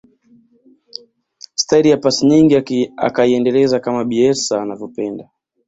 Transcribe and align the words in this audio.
staili 1.55 1.89
ya 1.89 1.97
pasi 1.97 2.25
nyingi 2.25 2.55
akaiendeleza 2.97 3.79
kama 3.79 4.05
bielsa 4.05 4.61
anavyopenda 4.61 5.29